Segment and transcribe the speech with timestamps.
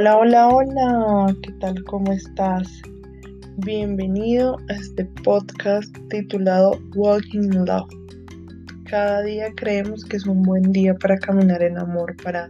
[0.00, 1.82] Hola, hola, hola, ¿qué tal?
[1.82, 2.68] ¿Cómo estás?
[3.56, 7.90] Bienvenido a este podcast titulado Walking in Love.
[8.88, 12.48] Cada día creemos que es un buen día para caminar en amor, para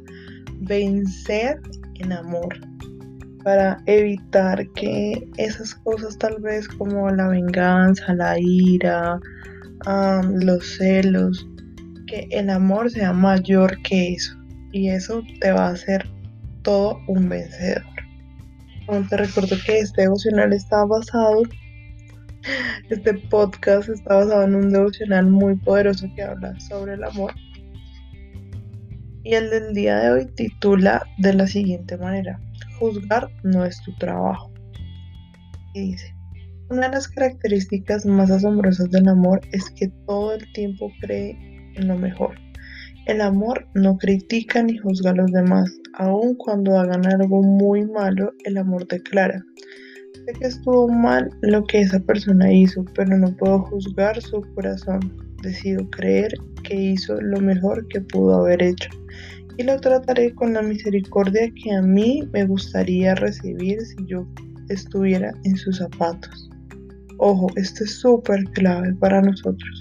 [0.61, 1.59] vencer
[1.95, 2.55] en amor,
[3.43, 9.19] para evitar que esas cosas tal vez como la venganza, la ira,
[10.35, 11.49] los celos,
[12.09, 14.37] que el amor sea mayor que eso
[14.71, 16.07] y eso te va a hacer
[16.69, 17.83] todo un vencedor.
[19.09, 21.45] te recuerdo que este devocional está basado,
[22.91, 27.33] este podcast está basado en un devocional muy poderoso que habla sobre el amor.
[29.25, 32.39] Y el del día de hoy titula de la siguiente manera,
[32.79, 34.53] juzgar no es tu trabajo.
[35.73, 36.15] Y dice,
[36.69, 41.31] una de las características más asombrosas del amor es que todo el tiempo cree
[41.77, 42.37] en lo mejor
[43.09, 48.33] el amor no critica ni juzga a los demás, aun cuando hagan algo muy malo,
[48.45, 49.43] el amor declara.
[50.27, 55.01] Sé que estuvo mal lo que esa persona hizo, pero no puedo juzgar su corazón.
[55.43, 56.35] Decido creer
[56.65, 58.91] que hizo lo mejor que pudo haber hecho
[59.57, 64.27] y lo trataré con la misericordia que a mí me gustaría recibir si yo
[64.69, 66.51] estuviera en sus zapatos.
[67.19, 69.81] Ojo, esto es súper clave para nosotros.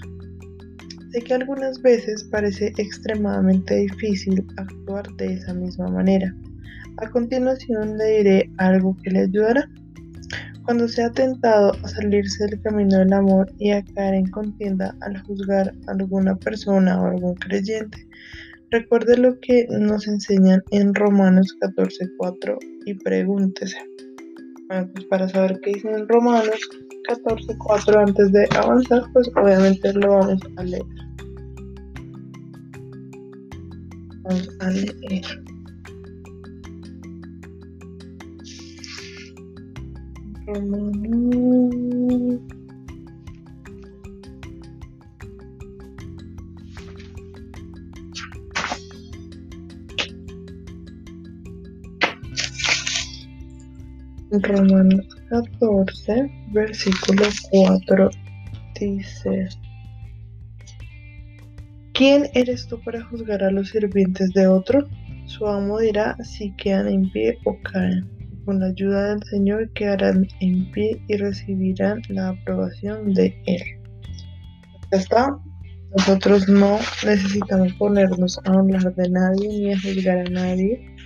[1.18, 6.32] Sé que algunas veces parece extremadamente difícil actuar de esa misma manera.
[6.98, 9.68] A continuación le diré algo que le ayudará.
[10.64, 15.20] Cuando sea tentado a salirse del camino del amor y a caer en contienda al
[15.22, 18.06] juzgar a alguna persona o algún creyente,
[18.70, 23.78] recuerde lo que nos enseñan en Romanos 14:4 y pregúntese.
[24.68, 26.60] pues para saber qué dicen en Romanos
[27.08, 30.82] 14.4 antes de avanzar, pues obviamente lo vamos a leer.
[34.24, 35.48] Vamos a leer.
[54.42, 55.17] Romanos.
[55.28, 58.10] 14, versículo 4
[58.80, 59.48] dice,
[61.92, 64.88] ¿quién eres tú para juzgar a los sirvientes de otro?
[65.26, 68.08] Su amo dirá si quedan en pie o caen.
[68.44, 73.62] Con la ayuda del Señor quedarán en pie y recibirán la aprobación de Él.
[74.90, 75.38] Ya está.
[75.96, 80.97] Nosotros no necesitamos ponernos a hablar de nadie ni a juzgar a nadie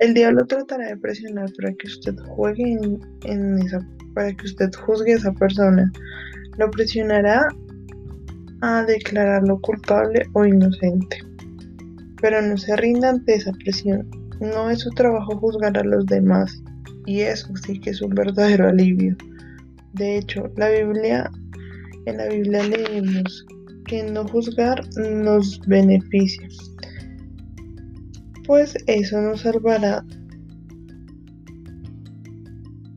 [0.00, 2.78] el diablo tratará de presionar para que usted juegue
[3.24, 5.90] en, esa, para que usted juzgue a esa persona.
[6.58, 7.48] Lo presionará
[8.60, 11.18] a declararlo culpable o inocente.
[12.20, 14.06] Pero no se rinda ante esa presión.
[14.40, 16.62] No es su trabajo juzgar a los demás.
[17.06, 19.16] Y eso sí que es un verdadero alivio.
[19.94, 21.30] De hecho, la Biblia,
[22.04, 23.46] en la Biblia leemos
[23.86, 26.46] que no juzgar nos beneficia
[28.50, 30.04] pues eso nos salvará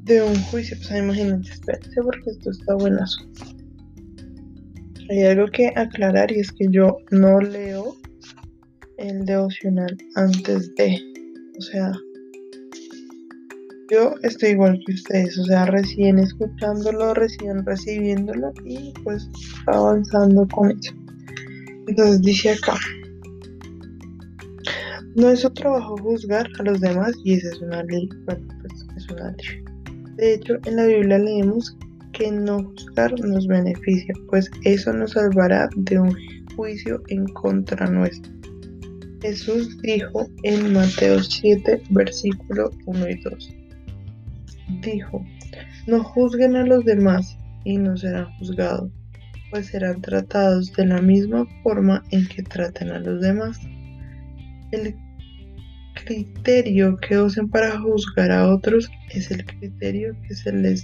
[0.06, 0.76] de un juicio.
[0.78, 3.22] Pues imagínate, espérense porque esto está buenazo.
[5.12, 7.96] Hay algo que aclarar y es que yo no leo
[8.98, 11.00] el devocional antes de.
[11.60, 11.92] O sea,
[13.92, 19.30] yo estoy igual que ustedes, o sea, recién escuchándolo, recién recibiéndolo y pues
[19.68, 20.96] avanzando con eso.
[21.86, 22.76] Entonces dice acá.
[25.16, 28.10] No es su trabajo juzgar a los demás y esa es una ley.
[28.26, 29.64] Bueno, pues es una ley.
[30.16, 31.78] De hecho, en la Biblia leemos
[32.14, 36.16] que no juzgar nos beneficia, pues eso nos salvará de un
[36.56, 38.32] juicio en contra nuestro.
[39.22, 43.56] Jesús dijo en Mateo 7, versículo 1 y 2.
[44.82, 45.26] Dijo,
[45.88, 48.92] no juzguen a los demás y no serán juzgados,
[49.50, 53.60] pues serán tratados de la misma forma en que traten a los demás.
[54.74, 54.96] El
[56.04, 60.84] criterio que usen para juzgar a otros es el criterio que se les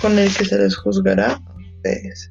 [0.00, 2.30] con el que se les juzgará a ustedes.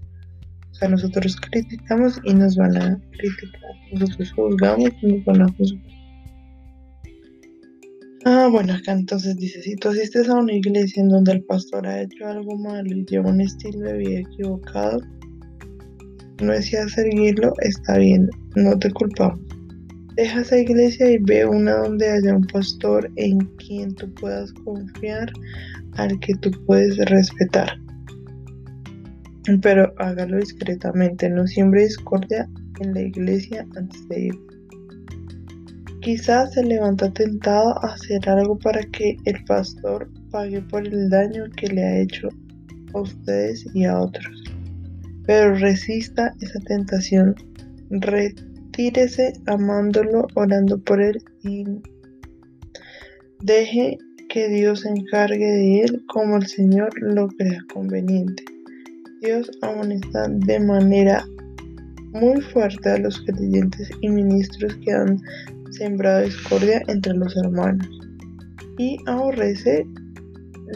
[0.71, 3.71] O sea, nosotros criticamos y nos van a criticar.
[3.91, 5.93] Nosotros juzgamos y nos van a juzgar.
[8.25, 11.85] Ah, bueno, acá entonces dice, si tú asistes a una iglesia en donde el pastor
[11.85, 15.01] ha hecho algo malo y lleva un estilo de vida equivocado,
[16.41, 19.41] no decía seguirlo, está bien, no te culpamos.
[20.15, 25.31] Deja esa iglesia y ve una donde haya un pastor en quien tú puedas confiar,
[25.93, 27.79] al que tú puedes respetar.
[29.61, 32.47] pero hágalo discretamente, no siembre discordia
[32.79, 34.35] en la iglesia antes de ir.
[36.01, 41.45] Quizás se levanta tentado a hacer algo para que el pastor pague por el daño
[41.57, 42.29] que le ha hecho
[42.93, 44.43] a ustedes y a otros.
[45.25, 47.35] Pero resista esa tentación,
[48.73, 51.63] retírese amándolo, orando por él y
[53.41, 53.97] deje
[54.29, 58.43] que Dios se encargue de él como el Señor lo crea conveniente.
[59.21, 61.23] Dios amonesta de manera
[62.13, 65.21] muy fuerte a los creyentes y ministros que han
[65.71, 67.87] sembrado discordia entre los hermanos
[68.79, 69.85] y aborrece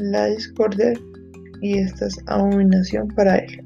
[0.01, 0.93] la discordia
[1.61, 3.65] y esta es abominación para él.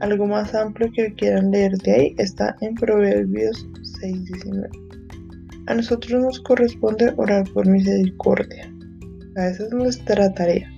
[0.00, 3.66] Algo más amplio que quieran leer de ahí está en Proverbios
[4.00, 4.68] 6:19.
[5.68, 8.70] A nosotros nos corresponde orar por misericordia.
[9.36, 10.70] Esa es nuestra tarea.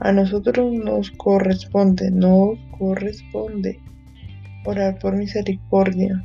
[0.00, 3.80] A nosotros nos corresponde, nos corresponde
[4.66, 6.24] orar por misericordia,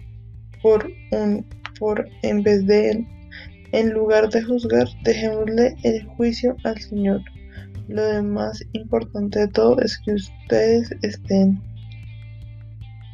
[0.61, 1.45] por un,
[1.79, 3.05] por en vez de
[3.73, 7.21] en lugar de juzgar, dejémosle el juicio al Señor.
[7.87, 11.61] Lo más importante de todo es que ustedes estén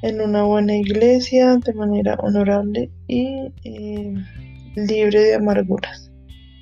[0.01, 4.13] en una buena iglesia de manera honorable y eh,
[4.75, 6.11] libre de amarguras.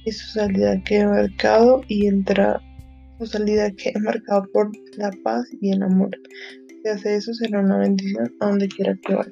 [0.06, 2.62] Y su salida quede marcado y entra
[3.20, 6.12] su salida quede marcado por la paz y el amor.
[6.84, 9.32] Si hace eso será una bendición a donde quiera que vaya.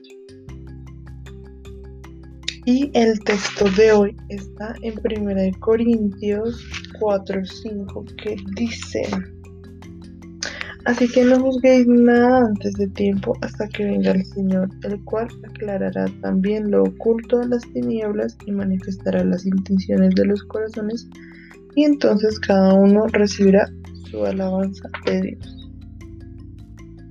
[2.66, 6.66] Y el texto de hoy está en 1 Corintios
[7.00, 9.04] 4:5 que dice
[10.86, 15.28] Así que no juzguéis nada antes de tiempo hasta que venga el Señor, el cual
[15.44, 21.10] aclarará también lo oculto de las tinieblas y manifestará las intenciones de los corazones,
[21.76, 23.68] y entonces cada uno recibirá
[24.12, 25.72] su alabanza de Dios.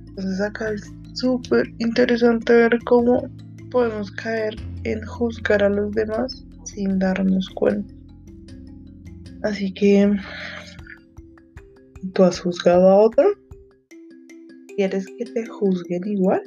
[0.07, 3.29] Entonces acá es súper interesante ver cómo
[3.71, 4.55] podemos caer
[4.85, 7.93] en juzgar a los demás sin darnos cuenta.
[9.43, 10.15] Así que,
[12.13, 13.44] ¿tú has juzgado a otro?
[14.77, 16.41] ¿Quieres que te juzguen igual?